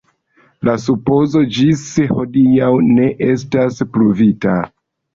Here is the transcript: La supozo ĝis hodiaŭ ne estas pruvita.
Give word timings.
La 0.69 0.73
supozo 0.85 1.43
ĝis 1.59 1.85
hodiaŭ 2.15 2.73
ne 2.91 3.09
estas 3.31 3.89
pruvita. 3.95 4.61